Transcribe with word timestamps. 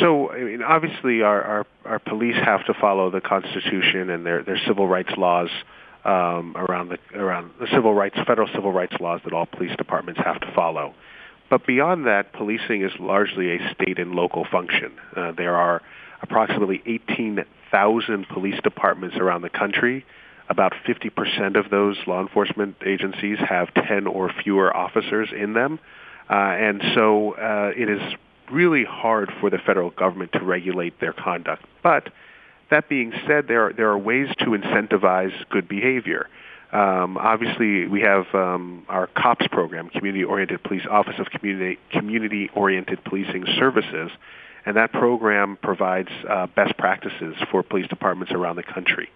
So, 0.00 0.30
I 0.30 0.40
mean, 0.44 0.62
obviously, 0.62 1.22
our, 1.22 1.42
our, 1.42 1.66
our 1.84 1.98
police 1.98 2.36
have 2.36 2.64
to 2.66 2.74
follow 2.74 3.10
the 3.10 3.22
Constitution 3.22 4.10
and 4.10 4.24
their, 4.24 4.42
their 4.42 4.60
civil 4.66 4.86
rights 4.86 5.10
laws 5.16 5.48
um, 6.04 6.54
around 6.56 6.90
the 6.90 6.98
around 7.18 7.50
the 7.60 7.66
civil 7.72 7.94
rights, 7.94 8.16
federal 8.26 8.48
civil 8.54 8.72
rights 8.72 8.94
laws 9.00 9.20
that 9.24 9.32
all 9.32 9.46
police 9.46 9.74
departments 9.76 10.20
have 10.24 10.40
to 10.40 10.52
follow. 10.54 10.94
But 11.50 11.66
beyond 11.66 12.06
that, 12.06 12.32
policing 12.32 12.82
is 12.82 12.92
largely 13.00 13.56
a 13.56 13.74
state 13.74 13.98
and 13.98 14.14
local 14.14 14.46
function. 14.50 14.92
Uh, 15.16 15.32
there 15.32 15.56
are 15.56 15.82
approximately 16.22 16.82
18,000 16.84 18.28
police 18.28 18.60
departments 18.62 19.16
around 19.16 19.42
the 19.42 19.50
country. 19.50 20.04
About 20.50 20.72
50% 20.86 21.58
of 21.58 21.70
those 21.70 21.96
law 22.06 22.20
enforcement 22.20 22.76
agencies 22.84 23.38
have 23.38 23.72
10 23.74 24.06
or 24.06 24.30
fewer 24.42 24.74
officers 24.74 25.28
in 25.34 25.52
them. 25.52 25.78
Uh, 26.28 26.34
and 26.34 26.82
so 26.94 27.32
uh, 27.32 27.72
it 27.76 27.88
is 27.88 28.00
really 28.50 28.84
hard 28.84 29.32
for 29.40 29.50
the 29.50 29.58
federal 29.58 29.90
government 29.90 30.32
to 30.32 30.40
regulate 30.40 31.00
their 31.00 31.12
conduct. 31.12 31.64
But 31.82 32.10
that 32.70 32.88
being 32.88 33.12
said, 33.26 33.48
there 33.48 33.66
are, 33.66 33.72
there 33.72 33.88
are 33.88 33.98
ways 33.98 34.28
to 34.40 34.46
incentivize 34.46 35.32
good 35.50 35.68
behavior. 35.68 36.28
Um, 36.72 37.16
obviously, 37.16 37.86
we 37.86 38.02
have 38.02 38.26
um, 38.34 38.84
our 38.88 39.06
COPS 39.06 39.46
program, 39.48 39.88
Community 39.88 40.24
Oriented 40.24 40.62
Police 40.62 40.86
Office 40.90 41.14
of 41.18 41.30
Community 41.30 41.78
Community 41.90 42.50
Oriented 42.54 43.02
Policing 43.04 43.46
Services, 43.58 44.10
and 44.66 44.76
that 44.76 44.92
program 44.92 45.56
provides 45.62 46.10
uh, 46.28 46.46
best 46.46 46.76
practices 46.76 47.36
for 47.50 47.62
police 47.62 47.88
departments 47.88 48.32
around 48.34 48.56
the 48.56 48.62
country. 48.62 49.08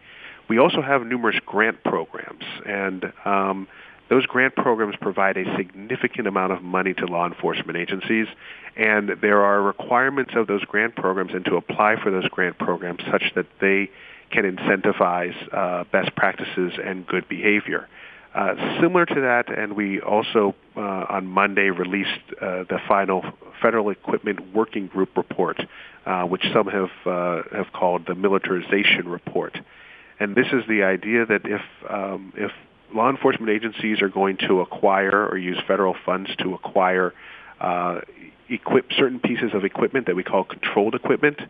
We 0.49 0.59
also 0.59 0.81
have 0.81 1.05
numerous 1.05 1.37
grant 1.45 1.85
programs, 1.85 2.45
and 2.67 3.13
um, 3.27 3.69
those 4.13 4.27
grant 4.27 4.55
programs 4.55 4.95
provide 5.01 5.39
a 5.39 5.57
significant 5.57 6.27
amount 6.27 6.53
of 6.53 6.63
money 6.63 6.93
to 6.93 7.07
law 7.07 7.27
enforcement 7.27 7.79
agencies, 7.79 8.27
and 8.77 9.09
there 9.23 9.41
are 9.41 9.63
requirements 9.63 10.33
of 10.37 10.47
those 10.47 10.63
grant 10.67 10.95
programs 10.95 11.33
and 11.33 11.47
to 11.47 11.57
apply 11.57 11.97
for 11.97 12.11
those 12.11 12.29
grant 12.29 12.59
programs 12.59 13.01
such 13.11 13.33
that 13.35 13.47
they 13.63 13.91
can 14.31 14.45
incentivize 14.45 15.35
uh, 15.55 15.85
best 15.85 16.15
practices 16.15 16.75
and 16.85 17.07
good 17.07 17.27
behavior. 17.27 17.89
Uh, 18.35 18.55
similar 18.83 19.07
to 19.07 19.15
that, 19.23 19.49
and 19.49 19.75
we 19.75 19.99
also 20.03 20.55
uh, 20.77 20.81
on 21.09 21.27
Monday 21.27 21.71
released 21.71 22.21
uh, 22.39 22.65
the 22.65 22.81
final 22.87 23.25
Federal 23.63 23.89
Equipment 23.89 24.53
Working 24.53 24.89
Group 24.89 25.17
report, 25.17 25.59
uh, 26.05 26.25
which 26.25 26.45
some 26.53 26.67
have 26.67 26.91
uh, 27.07 27.43
have 27.57 27.73
called 27.73 28.05
the 28.07 28.15
militarization 28.15 29.09
report. 29.09 29.59
And 30.21 30.35
this 30.35 30.49
is 30.53 30.65
the 30.69 30.83
idea 30.83 31.25
that 31.25 31.47
if 31.47 31.63
um, 31.89 32.35
if 32.37 32.53
law 32.95 33.11
enforcement 33.11 33.51
agencies 33.51 34.03
are 34.03 34.09
going 34.09 34.37
to 34.49 34.61
acquire 34.61 35.27
or 35.27 35.37
use 35.37 35.59
federal 35.67 35.95
funds 36.05 36.31
to 36.39 36.55
acquire 36.55 37.13
uh, 37.61 38.01
equip 38.49 38.93
certain 38.93 39.21
pieces 39.21 39.53
of 39.55 39.65
equipment 39.65 40.07
that 40.07 40.17
we 40.17 40.23
call 40.23 40.45
controlled 40.45 40.95
equipment, 40.95 41.41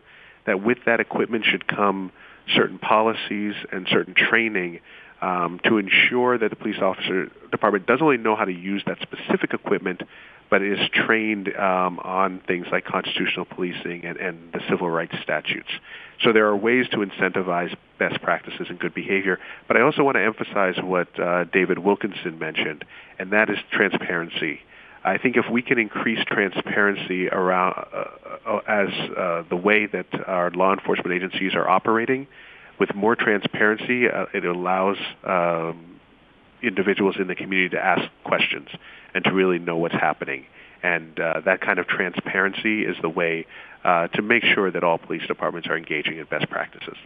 that 0.45 0.63
with 0.63 0.77
that 0.85 0.99
equipment 0.99 1.45
should 1.45 1.67
come 1.67 2.11
certain 2.55 2.77
policies 2.77 3.53
and 3.71 3.87
certain 3.89 4.13
training 4.13 4.79
um, 5.21 5.59
to 5.63 5.77
ensure 5.77 6.37
that 6.37 6.49
the 6.49 6.55
police 6.55 6.79
officer 6.81 7.31
department 7.49 7.85
doesn't 7.85 8.03
only 8.03 8.17
know 8.17 8.35
how 8.35 8.45
to 8.45 8.51
use 8.51 8.83
that 8.85 8.97
specific 9.01 9.53
equipment, 9.53 10.01
but 10.53 10.61
is 10.61 10.77
trained 10.93 11.49
um, 11.57 11.97
on 12.03 12.39
things 12.45 12.67
like 12.71 12.85
constitutional 12.85 13.43
policing 13.43 14.05
and, 14.05 14.17
and 14.17 14.53
the 14.53 14.59
civil 14.69 14.87
rights 14.87 15.15
statutes. 15.23 15.69
So 16.21 16.31
there 16.31 16.45
are 16.45 16.55
ways 16.55 16.85
to 16.91 16.97
incentivize 16.97 17.75
best 17.97 18.21
practices 18.21 18.67
and 18.69 18.77
good 18.77 18.93
behavior. 18.93 19.39
But 19.67 19.77
I 19.77 19.81
also 19.81 20.03
want 20.03 20.15
to 20.17 20.23
emphasize 20.23 20.75
what 20.79 21.07
uh, 21.19 21.45
David 21.45 21.79
Wilkinson 21.79 22.37
mentioned, 22.37 22.85
and 23.17 23.31
that 23.31 23.49
is 23.49 23.57
transparency. 23.71 24.59
I 25.03 25.17
think 25.17 25.37
if 25.37 25.45
we 25.51 25.63
can 25.63 25.79
increase 25.79 26.23
transparency 26.27 27.29
around 27.29 27.73
uh, 27.91 28.05
uh, 28.45 28.57
as 28.67 28.89
uh, 29.17 29.43
the 29.49 29.55
way 29.55 29.87
that 29.87 30.05
our 30.27 30.51
law 30.51 30.71
enforcement 30.71 31.13
agencies 31.13 31.55
are 31.55 31.67
operating, 31.67 32.27
with 32.79 32.93
more 32.93 33.15
transparency, 33.15 34.07
uh, 34.07 34.27
it 34.35 34.45
allows 34.45 34.97
um, 35.23 35.92
individuals 36.63 37.15
in 37.19 37.27
the 37.27 37.35
community 37.35 37.69
to 37.75 37.83
ask 37.83 38.03
questions 38.23 38.69
and 39.13 39.23
to 39.23 39.31
really 39.31 39.59
know 39.59 39.77
what's 39.77 39.93
happening. 39.93 40.45
And 40.81 41.19
uh, 41.19 41.41
that 41.45 41.61
kind 41.61 41.79
of 41.79 41.87
transparency 41.87 42.83
is 42.83 42.97
the 43.01 43.09
way 43.09 43.45
uh, 43.83 44.07
to 44.07 44.21
make 44.21 44.43
sure 44.43 44.71
that 44.71 44.83
all 44.83 44.97
police 44.97 45.25
departments 45.27 45.67
are 45.67 45.77
engaging 45.77 46.17
in 46.17 46.25
best 46.25 46.49
practices. 46.49 46.97